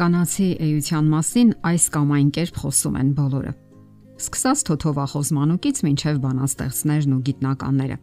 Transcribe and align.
Կանացի 0.00 0.46
էության 0.64 1.08
մասին 1.12 1.48
այս 1.68 1.84
կամ 1.92 2.12
այն 2.16 2.28
կերպ 2.32 2.58
խոսում 2.60 2.94
են 2.96 3.08
բոլորը։ 3.18 3.50
Սկսած 4.16 4.60
թոթովախոս 4.68 5.30
մանուկից 5.36 5.80
մինչև 5.84 6.20
բանաստեղծներն 6.22 7.12
ու 7.16 7.18
գիտնականները։ 7.26 7.98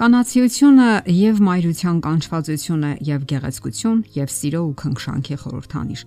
Կանացիությունը 0.00 0.86
եւ 1.12 1.42
մայրության 1.48 1.98
կանչվածությունը 2.06 2.92
եւ 3.10 3.26
գեղեցկություն 3.32 4.00
եւ 4.16 4.32
սիրո 4.38 4.62
ու 4.68 4.72
քնքշանքի 4.80 5.36
խորհրդանիշ։ 5.44 6.06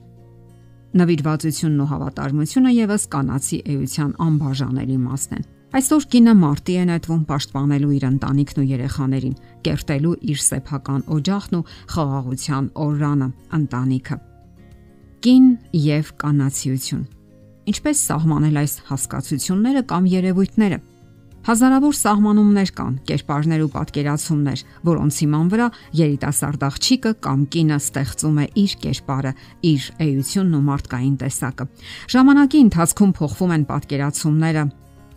Նվիրվածությունն 1.02 1.86
ու 1.86 1.90
հավատարմությունը 1.92 2.74
եւս 2.82 3.06
կանացի 3.14 3.62
էության 3.78 4.12
անբաժանելի 4.26 4.98
մասն 5.06 5.38
են։ 5.38 5.46
Այսօր 5.72 6.10
կինը 6.12 6.34
մարտի 6.42 6.74
է 6.82 6.88
նետվում 6.90 7.22
պաշտպանելու 7.30 7.94
իր 8.02 8.10
ընտանիքն 8.10 8.58
ու 8.66 8.68
երեխաներին, 8.72 9.38
կերտելու 9.70 10.18
իր 10.34 10.44
սեփական 10.50 11.08
օջախն 11.16 11.62
ու 11.62 11.64
խաղաղության 11.94 12.68
օրրանը, 12.90 13.32
ընտանիքը 13.62 14.18
կին 15.22 15.50
եւ 15.78 16.08
կանացիություն։ 16.18 17.02
Ինչպես 17.70 18.00
սահմանել 18.08 18.56
այս 18.58 18.72
հասկացությունները 18.88 19.84
կամ 19.92 20.08
երևույթները։ 20.10 20.80
Հազարավոր 21.46 21.94
սահմանումներ 21.98 22.72
կան, 22.78 22.96
կերպարներ 23.10 23.62
ու 23.66 23.70
պատկերացումներ, 23.76 24.64
որոնց 24.90 25.20
հիման 25.22 25.52
վրա 25.54 25.68
երիտասարդ 26.00 26.66
աղջիկը 26.68 27.14
կամ 27.26 27.46
կինը 27.54 27.78
ստեղծում 27.82 28.42
է 28.42 28.48
իր 28.62 28.76
կերպարը, 28.82 29.32
իր 29.72 29.88
էությունն 30.06 30.58
ու 30.58 30.64
մարդկային 30.72 31.16
տեսակը։ 31.22 31.70
Ժամանակի 32.18 32.64
ընթացքում 32.66 33.16
փոխվում 33.22 33.56
են 33.58 33.68
պատկերացումները, 33.70 34.66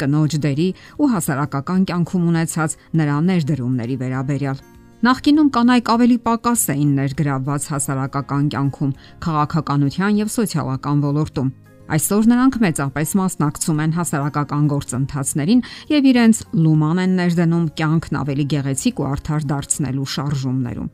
կնոջ 0.05 0.39
դերի 0.45 0.69
ու 1.01 1.11
հասարակական 1.17 1.89
կյանքում 1.89 2.31
ունեցած 2.35 2.79
նրա 3.01 3.19
ներդրումների 3.33 4.01
վերաբերյալ։ 4.05 4.65
Նախկինում 5.05 5.49
կանայք 5.53 5.89
ավելի 5.93 6.15
պակաս 6.25 6.61
էին 6.73 6.93
ներգրավված 6.97 7.65
հասարակական 7.75 8.47
կյանքում, 8.55 8.93
քաղաքականության 9.27 10.17
եւ 10.23 10.31
սոցիալական 10.33 11.03
ոլորտում։ 11.05 11.51
Այսօր 11.93 12.29
նրանք 12.31 12.57
մեծապես 12.65 13.13
մասնակցում 13.21 13.83
են 13.85 13.95
հասարակական 13.99 14.65
գործընթացներին 14.73 15.63
եւ 15.93 16.09
իրենց 16.15 16.43
լուման 16.57 17.05
են 17.05 17.17
ներդնում 17.21 17.67
կյանքն 17.85 18.21
ավելի 18.25 18.47
գեղեցիկ 18.55 19.05
ու 19.05 19.09
արդար 19.13 19.49
դարձնելու 19.53 20.11
շարժումներում։ 20.17 20.93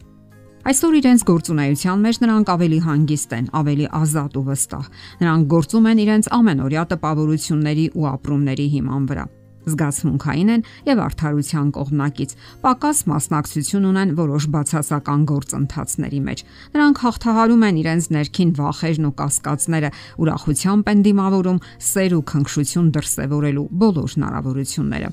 Այսօր 0.71 0.95
իրենց 1.01 1.21
գործունեության 1.31 2.07
մեջ 2.11 2.17
նրանք 2.27 2.55
ավելի 2.59 2.81
հանգիստ 2.91 3.37
են, 3.39 3.47
ավելի 3.63 3.87
ազատ 4.01 4.33
ու 4.41 4.47
վստահ։ 4.51 4.87
Նրանք 5.23 5.53
գործում 5.55 5.91
են 5.95 6.03
իրենց 6.11 6.35
ամենօրյա 6.41 6.83
տպավորությունների 6.91 7.87
ու 7.95 8.11
ապրումների 8.19 8.67
հիման 8.75 9.07
վրա 9.15 9.35
զգացմունքային 9.69 10.53
են 10.55 10.65
եւ 10.89 11.03
արդարության 11.05 11.69
կողմնակից։ 11.77 12.35
Պակաս 12.65 12.99
մասնակցություն 13.11 13.89
ունեն 13.91 14.15
որոշ 14.21 14.45
բացասական 14.55 15.25
գործընթացների 15.31 16.21
մեջ։ 16.31 16.45
Նրանք 16.77 17.03
հաղթահարում 17.05 17.67
են 17.71 17.81
իրենց 17.81 18.05
ներքին 18.17 18.55
վախերն 18.61 19.09
ու 19.11 19.15
կասկածները, 19.21 19.91
ուրախությամբ 20.21 20.91
են 20.91 21.03
դիմավորում 21.11 21.61
սեր 21.91 22.13
ու 22.21 22.25
քնքշություն 22.31 22.89
դրսևորելու 22.97 23.67
բոլոր 23.81 24.17
հնարավորությունները։ 24.21 25.11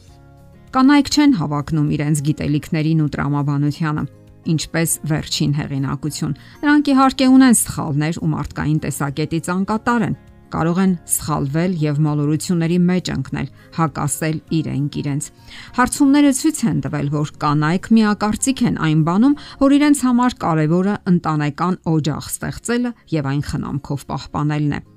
Կանայք 0.67 1.07
չեն 1.15 1.35
հավակնում 1.41 1.91
իրենց 1.97 2.23
գիտելիքներին 2.27 3.03
ու 3.03 3.11
տրամաբանությանը 3.15 4.03
ինչպես 4.47 4.91
վերջին 5.11 5.53
հեղինակություն։ 5.57 6.35
Նրանք 6.63 6.91
իհարկե 6.93 7.27
ունեն 7.35 7.57
սխալներ 7.61 8.19
ու 8.23 8.29
մարդկային 8.31 8.79
տեսակետից 8.85 9.49
անկատար 9.57 10.05
են, 10.07 10.15
կարող 10.53 10.81
են 10.83 10.93
սխալվել 11.13 11.77
եւ 11.83 12.01
մոլորությունների 12.07 12.79
մեջ 12.87 13.11
ընկնել, 13.13 13.47
հակասել 13.77 14.37
իրենք 14.57 14.99
իրենց։ 15.01 15.29
Հարցումները 15.77 16.33
ցույց 16.41 16.59
են 16.71 16.83
տվել, 16.87 17.07
որ 17.17 17.33
կանայք 17.45 17.89
միակարծիք 17.97 18.65
են 18.71 18.77
այն 18.87 19.01
բանում, 19.07 19.39
որ 19.63 19.77
իրենց 19.77 20.03
համար 20.07 20.37
կարևորը 20.43 20.99
ընտանեկան 21.13 21.81
օջախ 21.95 22.29
ստեղծելը 22.33 22.93
եւ 23.17 23.33
այն 23.33 23.43
խնամքով 23.51 24.07
պահպանելն 24.11 24.77
է։ 24.77 24.96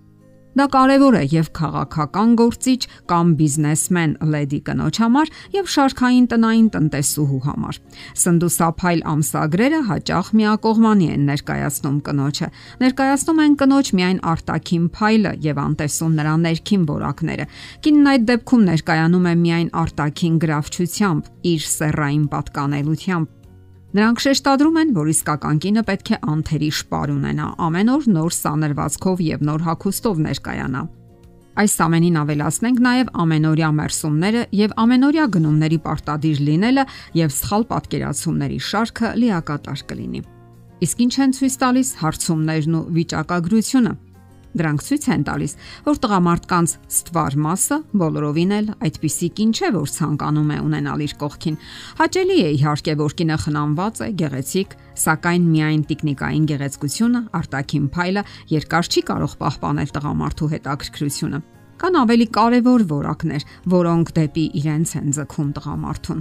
Դա 0.50 0.66
կարևոր 0.74 1.14
է 1.14 1.22
եւ 1.30 1.48
քաղաքական 1.54 2.30
գործիչ 2.40 2.80
կամ 3.10 3.28
բիզնեսմեն 3.38 4.14
լեդի 4.32 4.58
կնոջ 4.66 4.98
համար 5.02 5.30
եւ 5.54 5.70
շարքային 5.74 6.26
տնային 6.32 6.68
տնտեսուհու 6.74 7.40
համար։ 7.46 7.78
Սնդուսափայլ 8.22 9.04
ամսագրերը 9.14 9.80
հաճախ 9.90 10.32
միակողմանի 10.40 11.08
են 11.14 11.26
ներկայացնում 11.30 11.98
կնոջը։ 12.10 12.48
Ներկայացնում 12.82 13.42
են 13.46 13.56
կնոջ 13.62 13.92
միայն 14.00 14.22
արտաքին 14.34 14.86
փայլը 14.98 15.34
եւ 15.46 15.64
անտեսում 15.70 16.16
նրա 16.20 16.36
ներքին 16.50 16.86
որակները։ 16.90 17.50
Կինն 17.86 18.10
այդ 18.10 18.30
դեպքում 18.34 18.64
ներկայանում 18.74 19.28
է 19.30 19.34
միայն 19.46 19.70
արտաքին 19.86 20.40
գրավչությամբ, 20.44 21.30
իր 21.54 21.68
սեռային 21.70 22.24
պատկանելությամբ 22.34 23.36
Նրանք 23.90 24.20
շեշտադրում 24.22 24.76
են, 24.80 24.90
որ 24.94 25.08
իսկական 25.10 25.56
կինը 25.64 25.82
պետք 25.88 26.10
է 26.14 26.18
անթերի 26.30 26.66
շպար 26.78 27.10
ունենա, 27.10 27.46
ամեն 27.66 27.88
օր 27.90 28.04
նոր 28.14 28.34
սաներվածքով 28.36 29.22
եւ 29.26 29.40
նոր 29.48 29.64
հագուստով 29.66 30.20
ներկայանա։ 30.26 30.82
Այս 31.60 31.74
ամենին 31.84 32.18
ավելացնենք 32.20 32.78
նաև 32.86 33.10
ամենօրյա 33.24 33.70
մերսումները 33.80 34.44
եւ 34.60 34.76
ամենօրյա 34.84 35.24
գնումների 35.34 35.78
պարտադիր 35.86 36.44
լինելը 36.46 36.84
եւ 37.18 37.34
սխալ 37.34 37.66
պատկերացումների 37.72 38.60
շարքը 38.70 39.10
լիակատար 39.24 39.82
կլինի։ 39.90 40.22
Իսկ 40.86 41.02
ինչ 41.04 41.14
են 41.26 41.34
ցույց 41.40 41.56
տալիս 41.60 41.90
հարցումներն 42.00 42.78
ու 42.78 42.84
վիճակագրությունը։ 43.00 43.92
Դրանք 44.50 44.82
ցույց 44.82 45.04
են 45.14 45.24
տալիս, 45.28 45.52
որ 45.86 45.98
տղամարդկանց 46.02 46.72
ստվար 46.90 47.36
մասը 47.44 47.76
բոլորովին 48.00 48.54
էլ 48.56 48.70
այդպիսի 48.82 49.28
կին 49.38 49.52
չէ, 49.54 49.68
որ 49.76 49.92
ցանկանում 49.94 50.50
է 50.50 50.58
ունենալ 50.66 51.04
իր 51.06 51.14
կողքին։ 51.20 51.58
Հաճելի 52.00 52.38
է 52.40 52.50
իհարկե, 52.56 52.96
որ 52.98 53.14
կինը 53.20 53.36
խնամված 53.44 54.00
է, 54.00 54.08
գեղեցիկ, 54.20 54.74
սակայն 55.04 55.46
միայն 55.54 55.84
տեխնիկային 55.90 56.50
գեղեցկությունը, 56.50 57.22
արտաքին 57.40 57.86
փայլը 57.94 58.26
երկար 58.50 58.90
չի 58.90 59.04
կարող 59.10 59.38
պահպանել 59.44 59.94
տղամարդու 59.94 60.50
հետաքրքրությունը։ 60.56 61.40
Կան 61.80 61.94
ավելի 61.96 62.26
կարևոր 62.36 62.82
որակներ, 62.90 63.48
որոնք 63.72 64.12
դեպի 64.18 64.44
իրենց 64.60 64.98
են 65.00 65.16
ձգում 65.16 65.54
տղամարդուն։ 65.56 66.20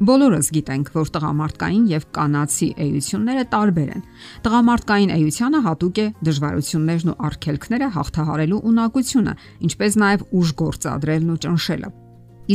Բոլորս 0.00 0.46
գիտենք, 0.56 0.86
որ 0.96 1.08
տղամարդկային 1.12 1.82
եւ 1.90 2.04
կանացի 2.16 2.68
էությունները 2.80 3.42
տարբեր 3.52 3.90
են։ 3.92 4.04
Տղամարդկային 4.46 5.12
էությանը 5.12 5.60
հատուկ 5.66 6.00
է 6.00 6.06
դժվարություններն 6.28 7.10
ու 7.12 7.16
արգելքները 7.28 7.88
հաղթահարելու 7.96 8.62
ունակությունը, 8.70 9.34
ինչպես 9.68 9.98
նաեւ 10.00 10.24
ուժ 10.40 10.54
գործադրելն 10.62 11.34
ու 11.34 11.38
ճնշելը։ 11.44 11.92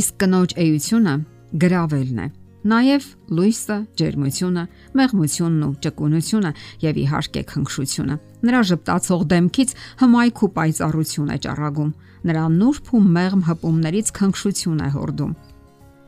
Իսկ 0.02 0.18
կնոջ 0.26 0.56
էությունը 0.66 1.14
գրավելն 1.62 2.18
է։ 2.26 2.28
Նաև 2.66 3.10
լույսը, 3.30 3.76
ջերմությունը, 3.94 4.62
մեղմությունն 4.98 5.66
ու 5.66 5.74
ճկունությունը 5.86 6.50
եւ 6.82 6.96
իհարկե 7.06 7.42
քնքշությունը։ 7.54 8.16
Նրա 8.42 8.62
ճպտացող 8.74 9.20
դեմքից 9.30 9.76
հմայք 10.02 10.42
ու 10.42 10.54
պայծառություն 10.56 11.30
է 11.30 11.38
ճառագում։ 11.46 11.92
Նրա 12.26 12.46
նուրբ 12.58 12.90
ու 12.90 13.04
մեղմ 13.06 13.44
հպումներից 13.46 14.10
քնքշություն 14.18 14.82
է 14.82 14.90
հորդում 14.96 15.36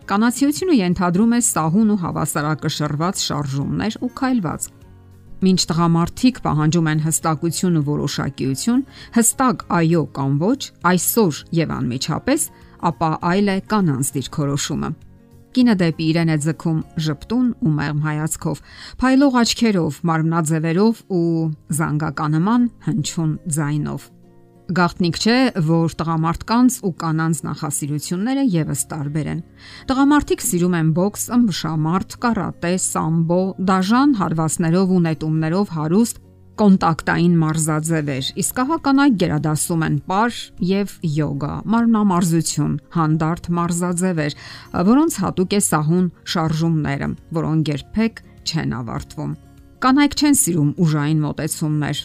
Կանացիությունը 0.09 0.75
ենթադրում 0.79 1.33
է 1.37 1.39
սահուն 1.45 1.89
ու 1.93 1.97
հավասարակշռված 2.01 3.19
շարժումներ 3.29 3.97
ու 4.07 4.09
քայլված։ 4.21 4.69
Մինչ 5.45 5.61
տղամարդիկ 5.69 6.41
պահանջում 6.47 6.89
են 6.93 7.03
հստակություն 7.05 7.77
ու 7.77 7.83
որոշակիություն, 7.89 8.81
հստակ 9.19 9.67
այո 9.79 10.03
կամ 10.17 10.41
ոչ, 10.41 10.61
այսօր 10.93 11.43
եւ 11.61 11.77
անմիջապես, 11.77 12.49
ապա 12.89 13.11
այլ 13.29 13.53
է 13.53 13.59
կանանց 13.69 14.13
դիրքորոշումը։ 14.17 14.91
Կինը 15.59 15.75
դեպի 15.85 16.07
իրեն 16.09 16.33
է 16.33 16.37
ձգում 16.49 16.81
ժպտուն 17.05 17.47
ու 17.69 17.73
մեղմ 17.77 18.01
հայացքով, 18.09 18.63
փայլող 19.03 19.41
աչքերով, 19.45 20.05
մարմնաձևերով 20.09 21.03
ու 21.19 21.27
զանգականման 21.79 22.71
հնչյուն 22.89 23.33
ձայնով։ 23.59 24.13
Գաղտնիք 24.69 25.17
չէ, 25.17 25.35
որ 25.65 25.95
տղամարդկանց 25.97 26.75
ու 26.85 26.91
կանանց 27.01 27.39
նախասիրությունները 27.47 28.43
եւս 28.53 28.81
տարբեր 28.91 29.29
են։ 29.33 29.39
Տղամարդիկ 29.89 30.43
սիրում 30.45 30.75
են 30.77 30.91
բոքս, 30.99 31.23
ըմբշամարտ, 31.39 32.17
կարատե, 32.25 32.73
սամբո, 32.85 33.39
դաժան 33.71 34.13
հարվածներով 34.19 34.93
ու 34.93 35.01
նետումներով 35.09 35.73
հարուստ 35.79 36.21
կոնտակտային 36.59 37.35
մարզաձևեր, 37.39 38.29
իսկ 38.43 38.61
հա 38.69 38.79
կանայք 38.85 39.17
գերադասում 39.23 39.83
են 39.89 39.99
պար 40.11 40.39
եւ 40.69 40.95
յոգա, 41.17 41.53
մարմնամարզություն, 41.73 42.77
հանդարտ 42.99 43.51
մարզաձևեր, 43.59 44.39
որոնց 44.91 45.19
հատուկ 45.23 45.55
է 45.55 45.61
սահուն 45.69 46.07
շարժումները, 46.35 47.11
որոնք 47.39 47.73
երբեք 47.73 48.23
չեն 48.45 48.77
ավարտվում։ 48.83 49.35
Կանայք 49.79 50.15
չեն 50.19 50.39
սիրում 50.43 50.71
ուժային 50.83 51.21
մոտեցումներ, 51.23 51.99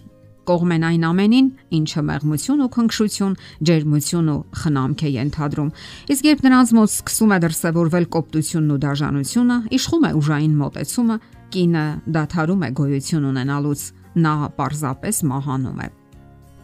կողմեն 0.49 0.85
այն 0.89 1.03
ամենին, 1.09 1.47
ինչը 1.77 2.03
մեղմություն 2.09 2.63
ու 2.63 2.69
քնքշություն, 2.75 3.35
ջերմություն 3.69 4.31
ու 4.33 4.37
խնամք 4.63 5.03
է 5.03 5.11
ենթադրում։ 5.13 5.69
Իսկ 6.13 6.29
երբ 6.29 6.43
նրանց 6.47 6.73
մոտ 6.77 6.93
սկսում 6.93 7.33
է 7.33 7.37
դրսևորվել 7.43 8.07
կոպտությունն 8.13 8.73
ու 8.73 8.79
դաժանությունը, 8.83 9.57
իշխում 9.77 10.03
է 10.03 10.11
ուժային 10.19 10.55
մոտեցումը, 10.63 11.17
կինը 11.53 11.85
դադարում 12.17 12.63
է 12.63 12.69
գոյություն 12.79 13.27
ունենալուց, 13.33 13.81
նա 14.23 14.33
պարզապես 14.57 15.21
մահանում 15.33 15.83
է։ 15.83 15.87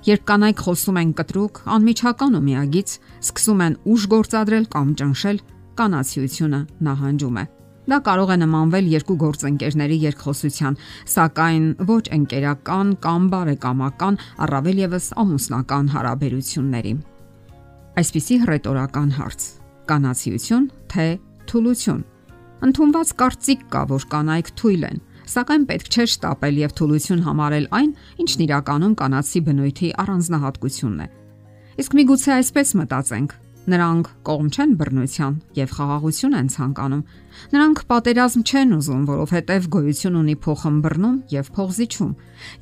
Երբ 0.10 0.22
կանայք 0.30 0.62
խոսում 0.64 1.00
են 1.00 1.10
կտրուկ, 1.20 1.62
անմիջական 1.76 2.38
ու 2.40 2.44
միագից, 2.48 2.94
սկսում 3.20 3.64
են 3.68 3.80
ուժ 3.94 4.08
գործադրել 4.16 4.68
կամ 4.76 4.94
ճնշել, 5.02 5.42
կանացիությունը 5.80 6.62
նահանջում 6.88 7.40
է։ 7.44 7.59
Դա 7.90 7.98
կարող 8.06 8.30
է 8.30 8.36
նմանվել 8.44 8.90
երկու 8.92 9.16
գործընկերների 9.24 9.96
երկխոսության, 10.04 10.76
սակայն 11.10 11.64
ոչ 11.90 12.04
ընկերական 12.14 12.92
կամ 13.02 13.24
բարեկամական, 13.34 14.20
առավել 14.46 14.82
եւս 14.84 15.08
ամուսնական 15.24 15.90
հարաբերությունների։ 15.96 16.94
Այսպիսի 18.00 18.36
հռետորական 18.46 19.10
հարց. 19.18 19.42
կանացիություն 19.90 20.66
թե 20.94 21.08
թուլություն։ 21.50 22.02
Ընթոնված 22.70 23.14
կարծիք 23.20 23.62
կա, 23.74 23.82
որ 23.90 24.04
կանայք 24.14 24.50
թույլ 24.60 24.84
են, 24.86 25.00
սակայն 25.34 25.64
պետք 25.70 25.90
չէ 25.90 26.06
շտապել 26.14 26.60
եւ 26.62 26.76
թուլություն 26.78 27.24
համարել 27.26 27.66
այն, 27.80 27.92
ինչն 28.22 28.44
իրականում 28.46 28.94
կանացի 29.02 29.40
բնույթի 29.50 29.90
առանձնահատկությունն 30.04 31.02
է։ 31.06 31.08
Իսկ 31.80 31.96
միգուցե 31.98 32.32
այսպես 32.38 32.74
մտածենք, 32.80 33.34
Նրանք 33.70 34.08
կողմ 34.26 34.48
չեն 34.50 34.72
բռնության 34.80 35.34
եւ 35.60 35.74
խաղաղություն 35.76 36.38
են 36.40 36.48
ցանկանում։ 36.54 37.02
Նրանք 37.54 37.82
պատերազմ 37.90 38.44
չեն 38.50 38.72
ուզում, 38.80 39.04
որովհետեւ 39.10 39.68
գոյություն 39.76 40.20
ունի 40.20 40.36
փոխըմբռնում 40.46 41.18
եւ 41.34 41.52
փոխզիջում, 41.60 42.14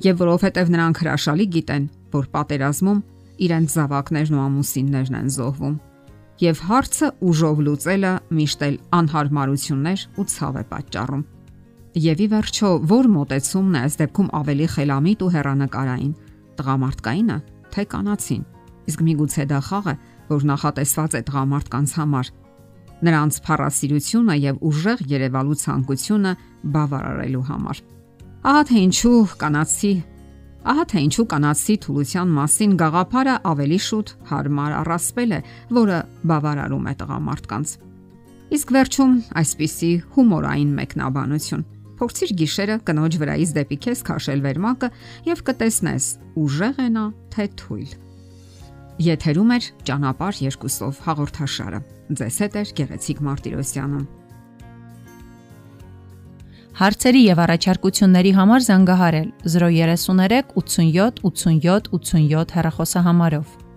եւ 0.08 0.22
որովհետեւ 0.24 0.72
նրանք 0.74 1.00
հրաշալի 1.02 1.46
գիտեն, 1.54 1.88
որ 2.18 2.28
պատերազմում 2.34 3.00
իրենց 3.48 3.76
զավակներն 3.78 4.36
ու 4.38 4.44
ամուսիններն 4.48 5.18
են 5.18 5.32
զոհվում։ 5.38 5.76
Եվ 6.38 6.60
հարցը 6.68 7.08
ուժով 7.28 7.60
լուծելը 7.66 8.12
միշտ 8.38 8.60
էլ 8.68 8.76
անհարմարություններ 8.98 10.02
ու 10.18 10.26
ցավ 10.34 10.58
է 10.58 10.64
պատճառում։ 10.70 11.24
Եվ 11.98 12.20
ի 12.22 12.26
վերջո, 12.30 12.68
որ 12.92 13.08
մտեցումն 13.10 13.74
է 13.74 13.80
այս 13.88 13.94
դեպքում 13.98 14.28
ավելի 14.38 14.66
խելամիտ 14.74 15.24
ու 15.24 15.30
հերանեկարային՝ 15.34 16.12
տղամարդկայինը, 16.58 17.38
թե 17.74 17.82
կանացին։ 17.94 18.44
Իսկ 18.88 19.02
միգուցե 19.08 19.46
դա 19.50 19.58
խաղ 19.68 19.88
է, 19.88 19.94
որ 20.28 20.46
նախատեսված 20.52 21.16
է 21.18 21.22
տղամարդկանց 21.28 21.94
համար։ 21.98 22.30
Նրանց 23.08 23.40
փառասիրությունը 23.46 24.36
եւ 24.42 24.62
ուժեղ 24.68 25.02
երևալու 25.12 25.58
ցանկությունը 25.62 26.32
բավարարելու 26.74 27.44
համար։ 27.48 27.82
Ահա 28.48 28.62
թե 28.68 28.78
ինչու 28.88 29.18
կանացի 29.38 29.92
Ահա 30.68 30.84
թե 30.90 31.00
ինչու 31.06 31.24
կանացի 31.30 31.74
թուլության 31.84 32.32
մասին 32.34 32.72
գաղափարը 32.80 33.34
ավելի 33.50 33.78
շուտ 33.84 34.10
հարմար 34.28 34.72
առասպել 34.78 35.34
է, 35.36 35.38
որը 35.78 35.98
բավարարում 36.28 36.88
է 36.90 36.94
տղամարդկանց։ 37.02 37.74
Իսկ 38.58 38.74
վերջում 38.76 39.14
այսպիսի 39.42 39.92
հումորային 40.16 40.74
մեկնաբանություն։ 40.80 41.64
Փորձիր 41.98 42.34
գիշերը 42.42 42.76
կնոջ 42.88 43.16
վրայից 43.22 43.54
դեպի 43.58 43.78
քեզ 43.86 44.04
քաշել 44.08 44.44
վերմակը 44.48 44.90
եւ 45.30 45.46
կտեսնես 45.48 46.10
ուժեղ 46.44 46.84
է 46.84 46.90
նա 46.98 47.06
թե 47.34 47.48
թույլ։ 47.62 48.07
Եթերում 48.98 49.50
է 49.54 49.58
ճանապարհ 49.86 50.38
երկուսով 50.42 50.96
հաղորդաշարը։ 51.04 51.78
Ձեզ 52.18 52.38
հետ 52.42 52.56
է 52.58 52.62
Գեղեցիկ 52.80 53.20
Մարտիրոսյանը։ 53.28 54.00
Հարցերի 56.78 57.22
եւ 57.26 57.42
առաջարկությունների 57.44 58.32
համար 58.38 58.66
զանգահարել 58.66 59.30
033 59.54 60.50
87 60.58 61.22
87 61.30 61.88
87 61.94 62.58
հեռախոսահամարով։ 62.58 63.67